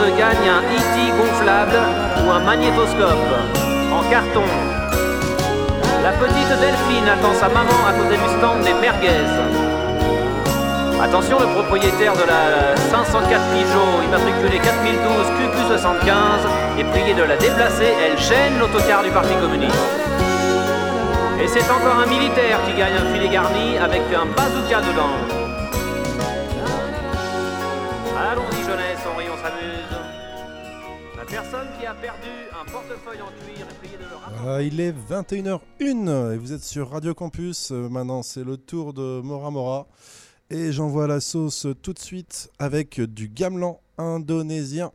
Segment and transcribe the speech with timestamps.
[0.00, 1.12] 112 gagne un E.T.
[1.18, 1.78] gonflable
[2.24, 3.32] ou un magnétoscope
[3.92, 4.44] en carton.
[6.02, 9.28] La petite Delphine attend sa maman à côté du stand des merguez.
[11.02, 17.92] Attention, le propriétaire de la 504 Peugeot, immatriculé 4012 QQ75, est prié de la déplacer.
[18.04, 19.74] Elle gêne l'autocar du Parti communiste.
[21.42, 25.39] Et c'est encore un militaire qui gagne un filet garni avec un bazooka dedans.
[34.62, 37.72] Il est 21h01 et vous êtes sur Radio Campus.
[37.72, 39.86] Euh, maintenant, c'est le tour de Mora Mora.
[40.50, 44.92] Et j'envoie la sauce tout de suite avec du gamelan indonésien.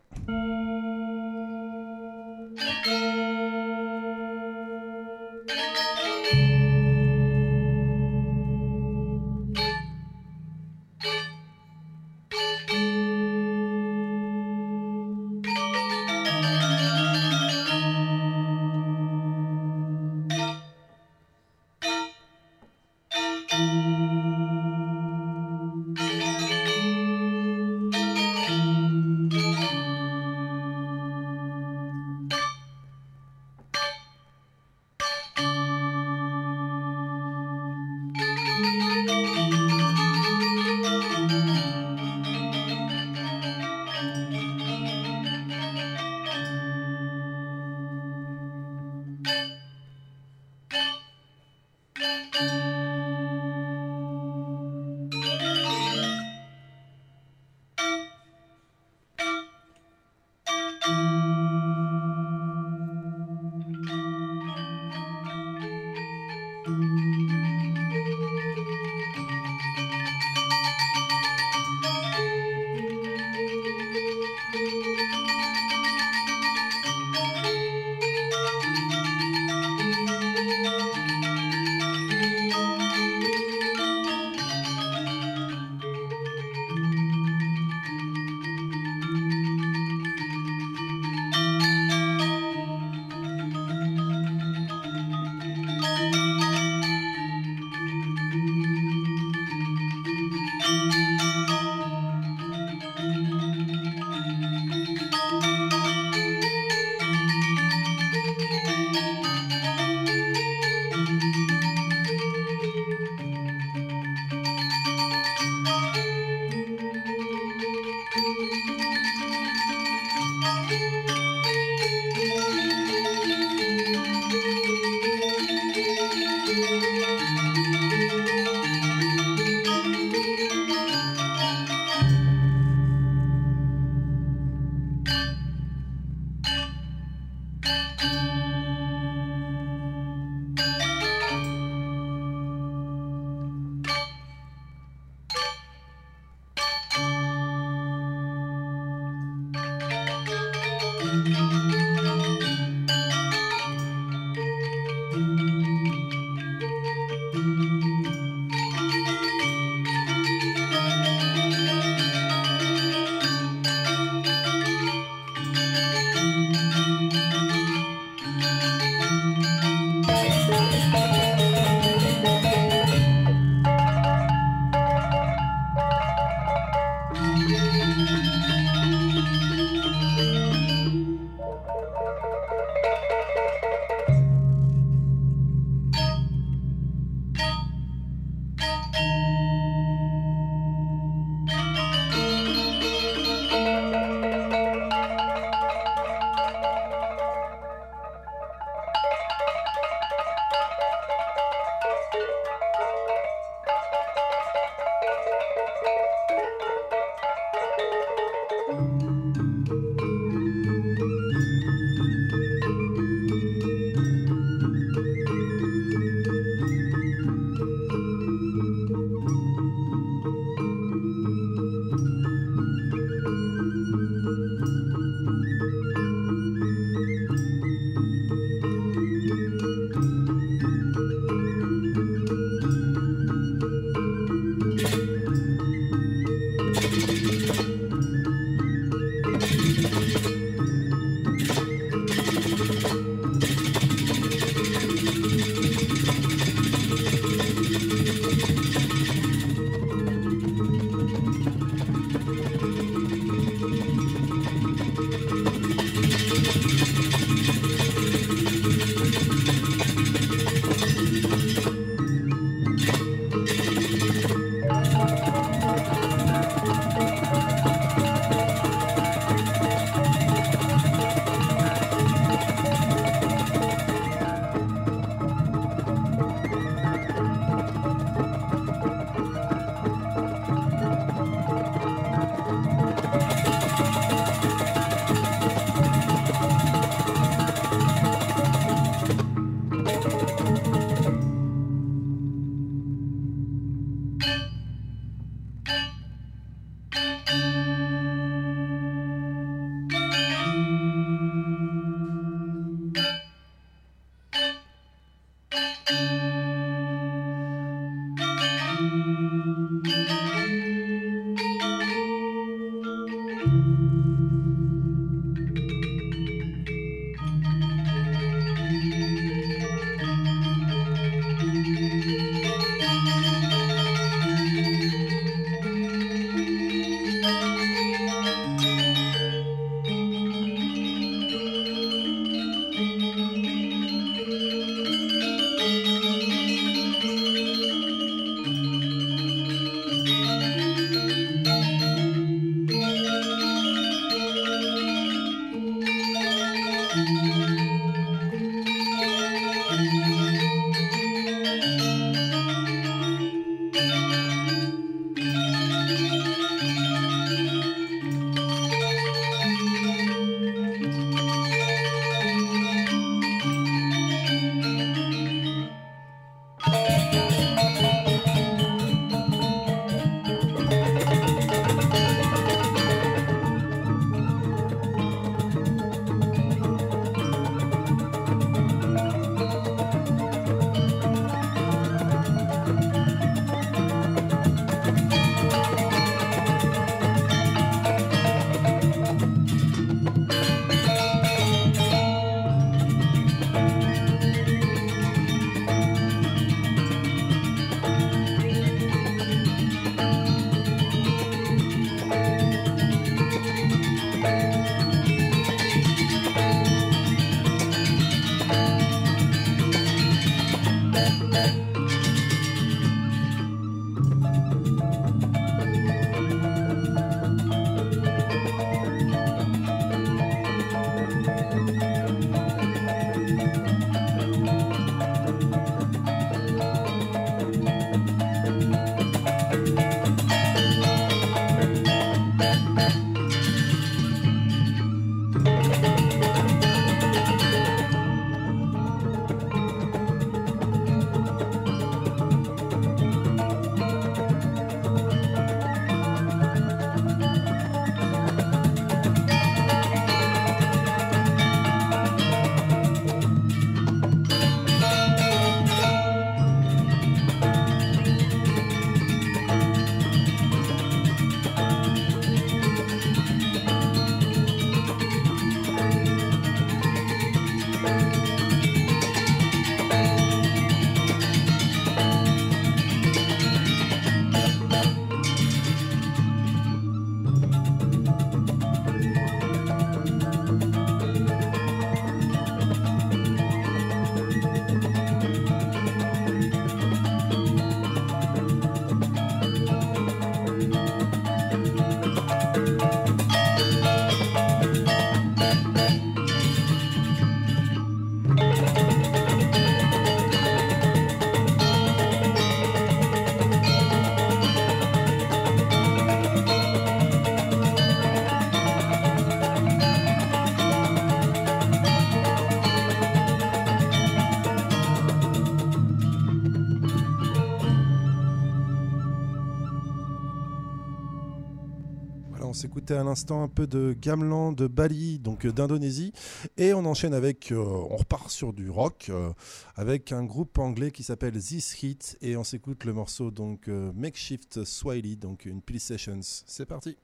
[522.96, 526.14] À l'instant un peu de gamelan de Bali, donc euh, d'Indonésie.
[526.58, 529.32] Et on enchaîne avec, euh, on repart sur du rock euh,
[529.76, 532.18] avec un groupe anglais qui s'appelle This Hit.
[532.22, 536.20] Et on s'écoute le morceau donc Makeshift Swahili, donc une Police Sessions.
[536.22, 536.98] C'est parti.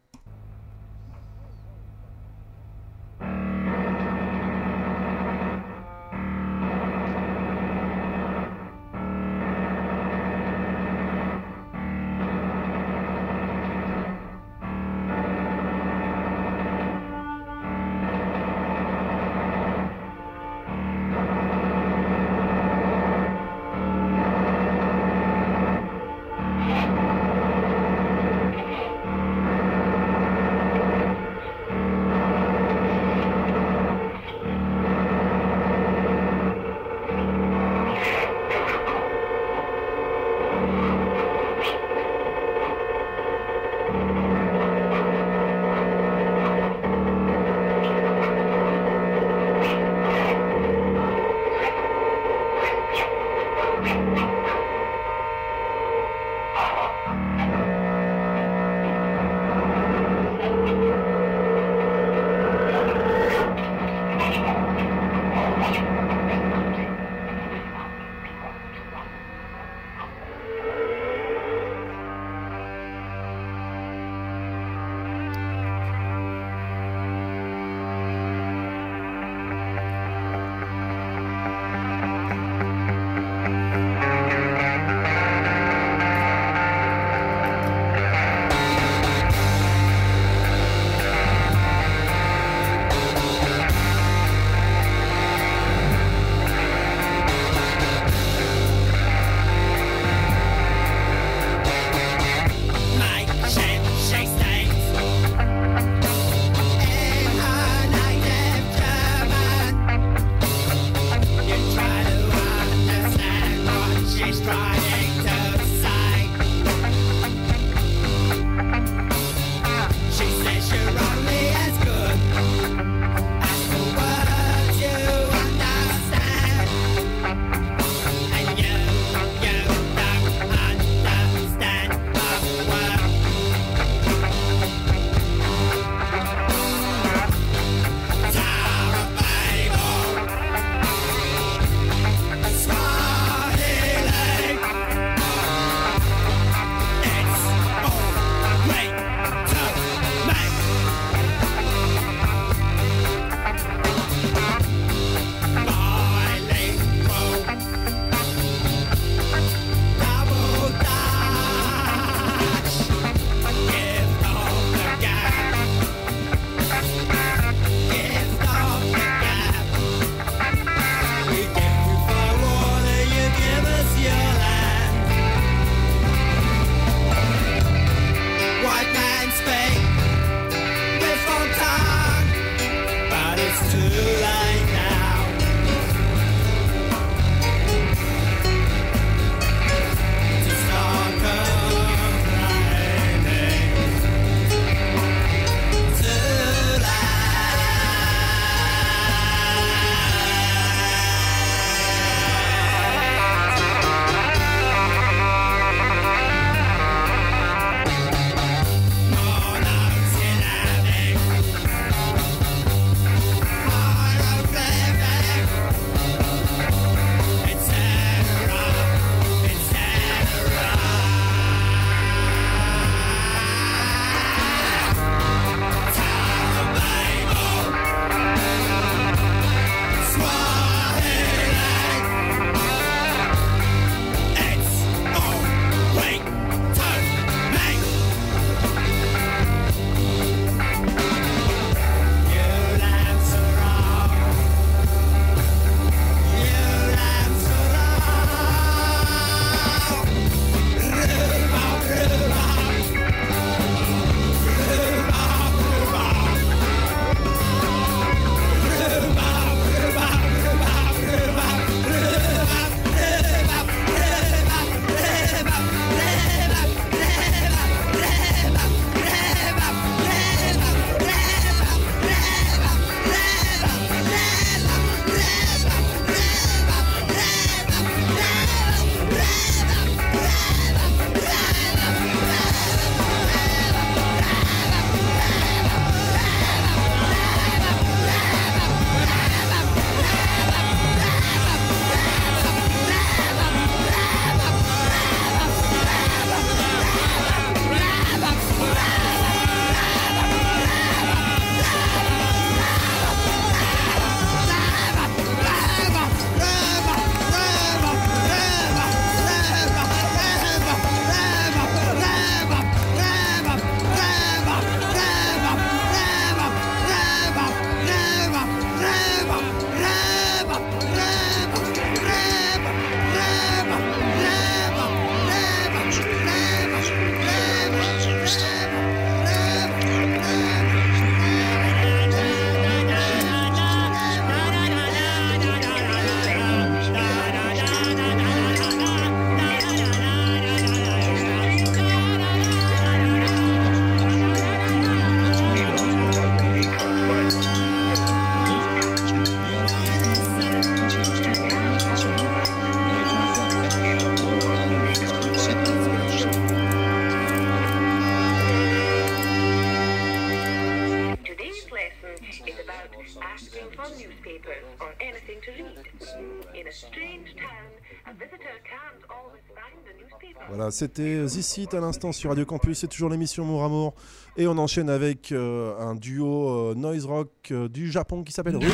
[370.72, 373.94] C'était Hit à l'instant sur Radio Campus, c'est toujours l'émission Mour Amour.
[374.38, 378.56] Et on enchaîne avec euh, un duo euh, noise rock euh, du Japon qui s'appelle
[378.56, 378.72] Ruiz.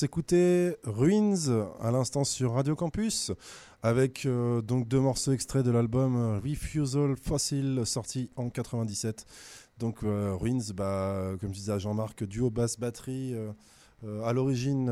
[0.00, 3.32] S'écoutait Ruins à l'instant sur Radio Campus
[3.82, 9.26] avec euh, donc deux morceaux extraits de l'album Refusal Fossil sorti en 97.
[9.78, 13.34] Donc euh, Ruins, bah, comme je disais à Jean-Marc, duo basse batterie.
[13.34, 13.52] Euh,
[14.24, 14.86] à l'origine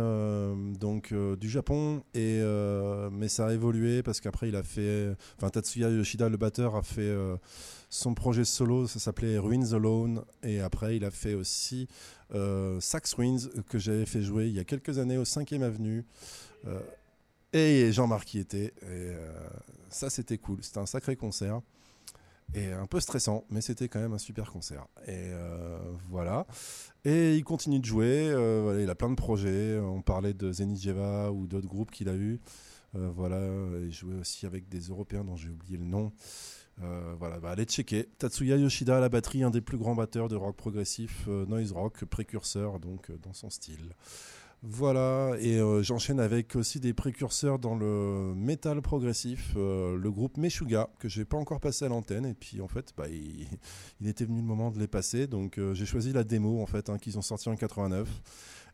[0.79, 2.43] donc du Japon et
[3.11, 6.83] mais ça a évolué parce qu'après il a fait enfin Tatsuya Yoshida le batteur a
[6.83, 7.11] fait
[7.89, 11.89] son projet solo ça s'appelait Ruins Alone et après il a fait aussi
[12.81, 13.39] Sax Ruins
[13.69, 16.05] que j'avais fait jouer il y a quelques années au 5ème avenue
[17.53, 19.13] et Jean-Marc y était et
[19.89, 21.63] ça c'était cool c'était un sacré concert
[22.55, 24.87] et un peu stressant, mais c'était quand même un super concert.
[25.07, 26.47] Et euh, voilà.
[27.05, 28.31] Et il continue de jouer.
[28.31, 29.79] Euh, il a plein de projets.
[29.79, 32.41] On parlait de Zenijeva ou d'autres groupes qu'il a eu.
[32.97, 33.41] Euh, voilà.
[33.83, 36.13] Il jouait aussi avec des Européens dont j'ai oublié le nom.
[37.19, 38.09] Voilà, bah, allez checker.
[38.19, 42.05] Tatsuya Yoshida à la batterie, un des plus grands batteurs de rock progressif, noise rock,
[42.05, 43.95] précurseur donc dans son style.
[44.63, 50.37] Voilà, et euh, j'enchaîne avec aussi des précurseurs dans le métal progressif, euh, le groupe
[50.37, 54.25] Meshuga, que j'ai pas encore passé à l'antenne, et puis en fait, bah, il, était
[54.25, 56.99] venu le moment de les passer, donc euh, j'ai choisi la démo en fait, hein,
[56.99, 58.09] qu'ils ont sorti en 89.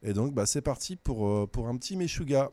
[0.02, 2.50] Et donc bah, c'est parti pour, pour un petit Meshuga.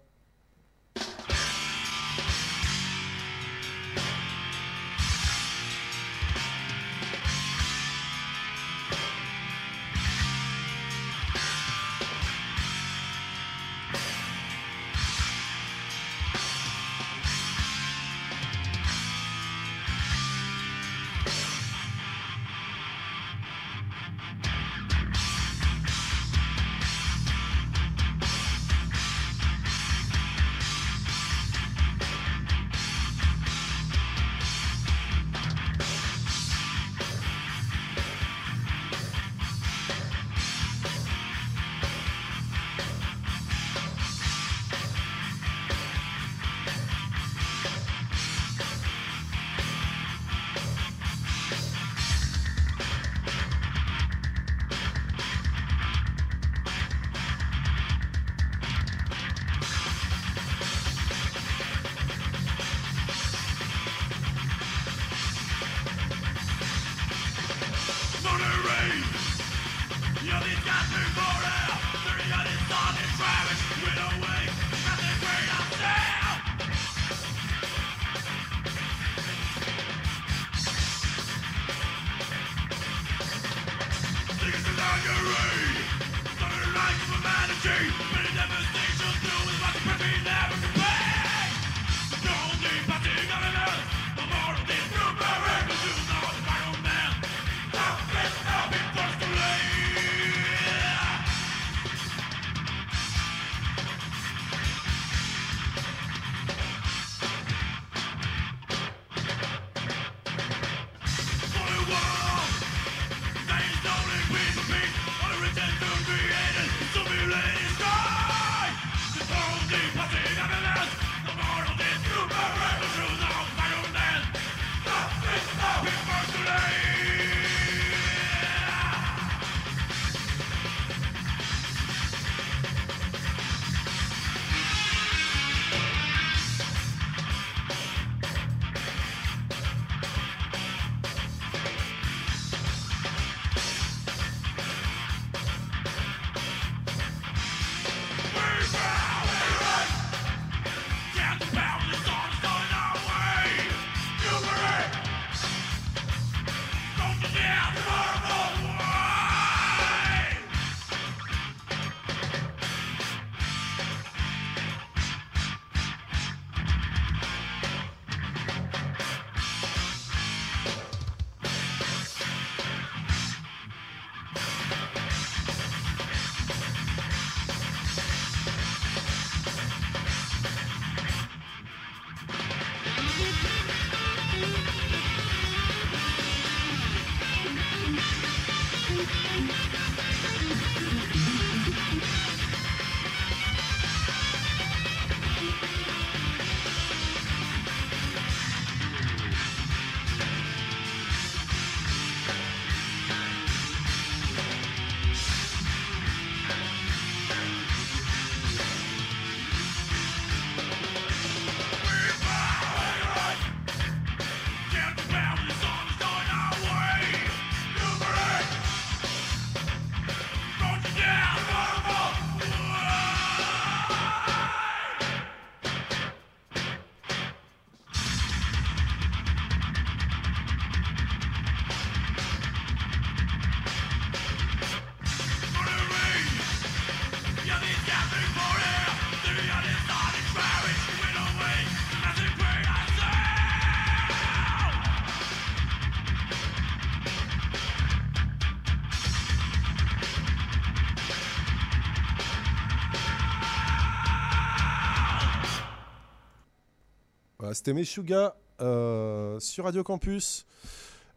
[257.62, 260.48] C'était Meshuga euh, sur Radio Campus.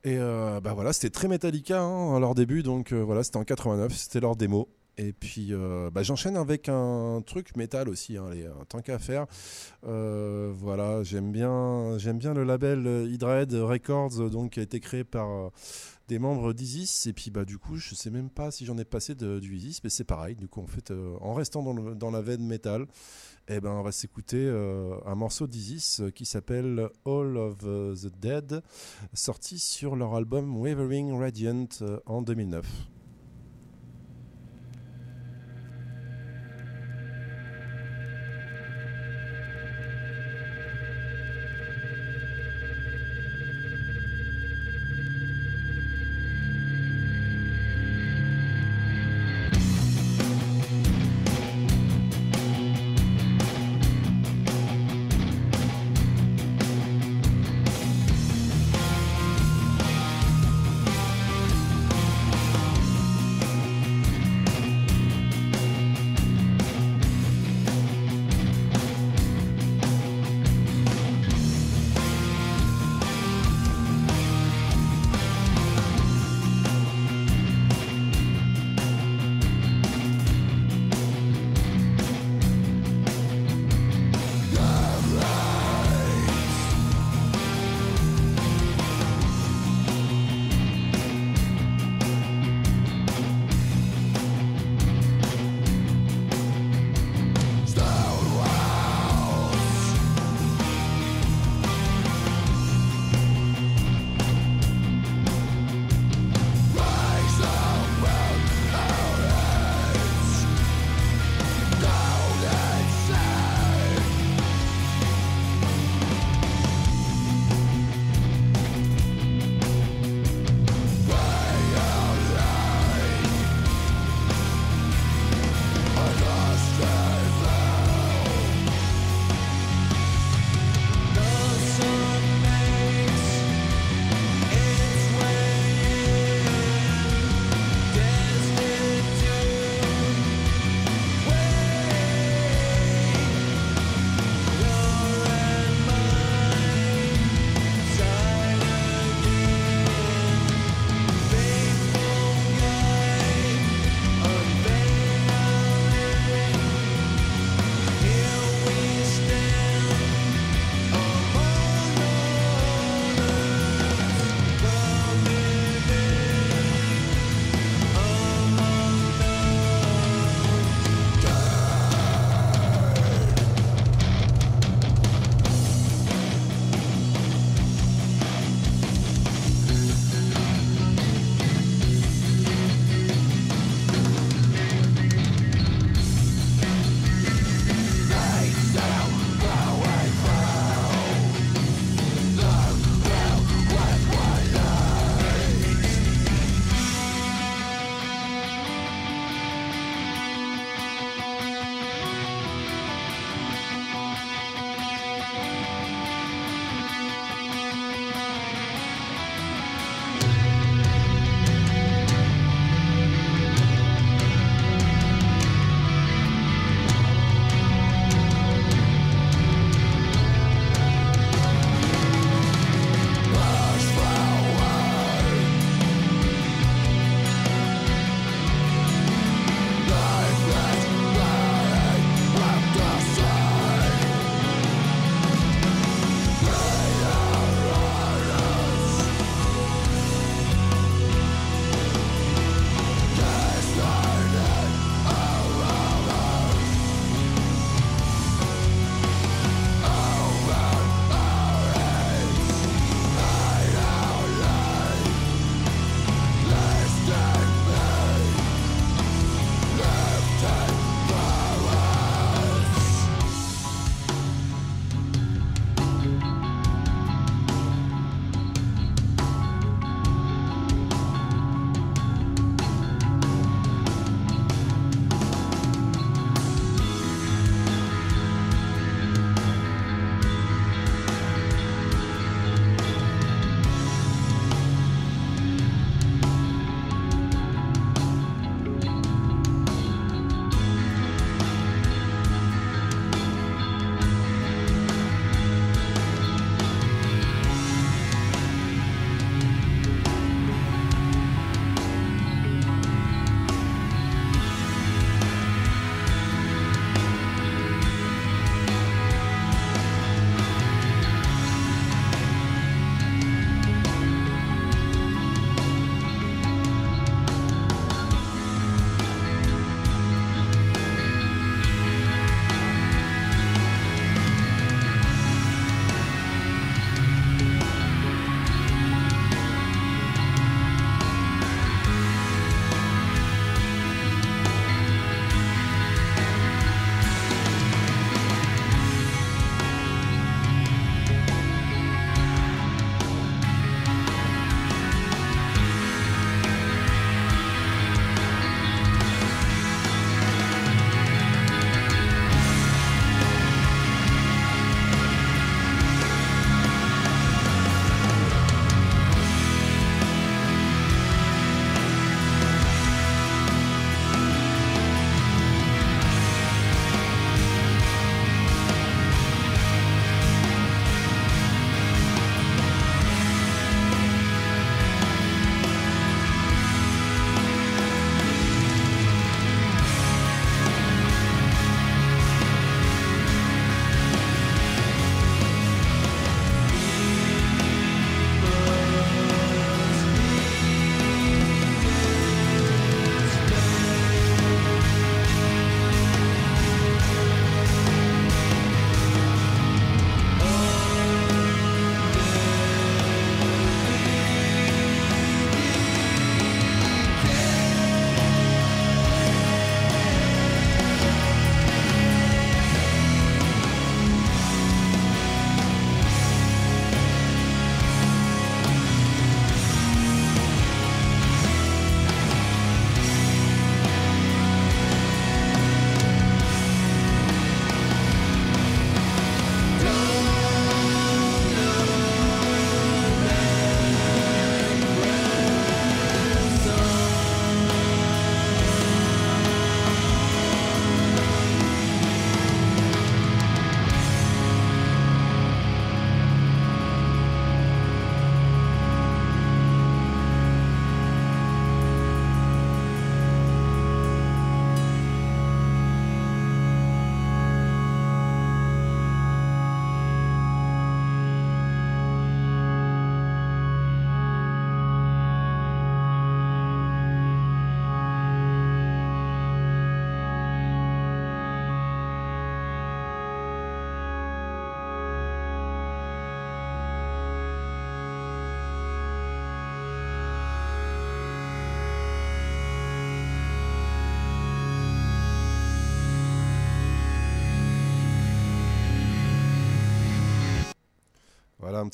[0.04, 3.38] Et euh, bah voilà, c'était très Metallica hein, à leur début, donc euh, voilà, c'était
[3.38, 4.68] en 89, c'était leur démo.
[4.98, 5.52] Et puis
[5.92, 9.24] bah, j'enchaîne avec un truc métal aussi, hein, les, tant qu'à faire.
[9.82, 15.50] voilà, j'aime bien, j'aime bien le label Hydred Records, donc qui a été créé par
[16.08, 17.06] des membres d'Isis.
[17.06, 19.56] Et puis bah du coup, je sais même pas si j'en ai passé de, du
[19.56, 20.36] Isis, mais c'est pareil.
[20.36, 22.86] Du coup, en fait, en restant dans, dans la veine métal,
[23.48, 28.10] eh ben, on va s'écouter euh, un morceau d'Isis euh, qui s'appelle All of the
[28.18, 28.62] Dead,
[29.12, 32.64] sorti sur leur album Wavering Radiant euh, en 2009.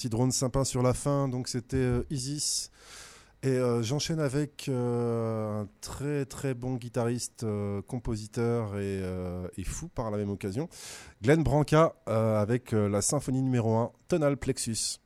[0.01, 1.29] Petit drone sympa sur la fin.
[1.29, 2.71] Donc c'était euh, Isis.
[3.43, 7.45] Et euh, j'enchaîne avec euh, un très très bon guitariste,
[7.87, 9.03] compositeur et,
[9.57, 10.69] et, fou par la même occasion,
[11.23, 15.01] Glenn Branca avec la symphonie numéro 1, Tonal Plexus.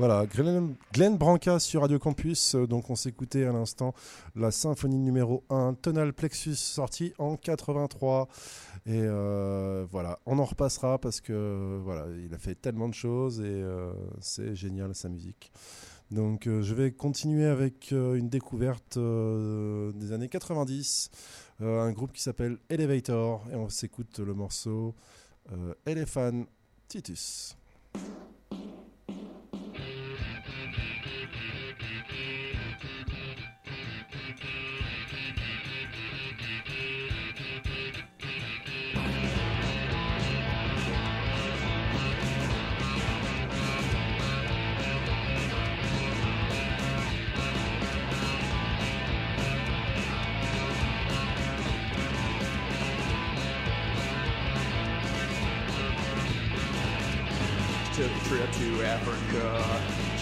[0.00, 2.54] Voilà, Glenn, Branca sur Radio Campus.
[2.54, 3.92] Euh, donc on s'écoutait à l'instant
[4.34, 8.26] la symphonie numéro 1, Tonal Plexus, sortie en 83.
[8.86, 13.40] Et euh, voilà, on en repassera parce que voilà, il a fait tellement de choses
[13.40, 13.92] et euh,
[14.22, 15.52] c'est génial sa musique.
[16.10, 21.10] Donc je vais continuer avec une découverte des années 90,
[21.60, 24.94] un groupe qui s'appelle Elevator et on s'écoute le morceau
[25.84, 26.46] Elephant
[26.88, 27.54] Titus.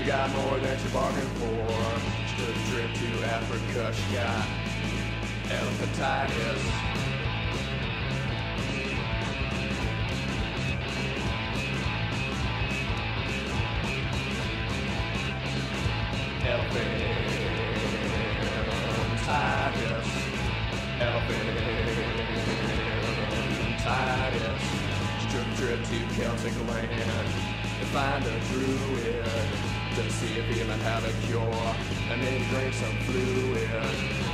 [0.09, 1.69] Got more than she bargained for.
[2.29, 3.93] She took a trip to Africa.
[3.93, 4.47] She got
[5.53, 6.63] elephantitis.
[19.21, 20.09] Elephantitis.
[21.05, 21.69] Elephantitis.
[25.21, 27.29] She took a trip to Celtic land
[27.79, 31.75] and find a druid to see if he might have a cure,
[32.11, 34.28] and then drink some fluid.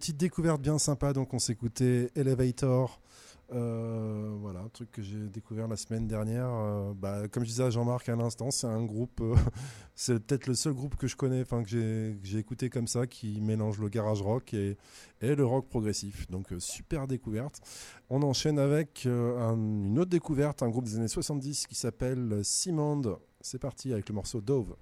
[0.00, 1.12] Petite découverte bien sympa.
[1.12, 3.00] Donc, on s'écoutait Elevator.
[3.52, 6.48] Euh, voilà, un truc que j'ai découvert la semaine dernière.
[6.48, 9.34] Euh, bah, comme je disais à Jean-Marc à l'instant, c'est un groupe, euh,
[9.94, 11.68] c'est peut-être le seul groupe que je connais, enfin que
[12.22, 14.78] j'ai écouté comme ça, qui mélange le garage rock et,
[15.20, 16.30] le rock progressif.
[16.30, 17.60] Donc super découverte.
[18.08, 23.18] On enchaîne avec une autre découverte, un groupe des années 70 qui s'appelle Simond.
[23.40, 24.76] C'est parti avec le morceau Dove.